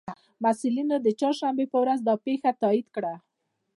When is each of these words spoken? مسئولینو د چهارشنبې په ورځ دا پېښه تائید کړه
مسئولینو 0.43 0.95
د 1.01 1.07
چهارشنبې 1.19 1.65
په 1.71 1.77
ورځ 1.83 1.99
دا 2.07 2.15
پېښه 2.25 2.51
تائید 2.61 2.87
کړه 2.95 3.13